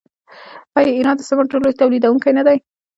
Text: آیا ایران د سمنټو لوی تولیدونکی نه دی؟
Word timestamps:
آیا 0.77 0.91
ایران 0.97 1.15
د 1.17 1.21
سمنټو 1.29 1.61
لوی 1.63 1.79
تولیدونکی 1.79 2.31
نه 2.37 2.43
دی؟ 2.47 2.57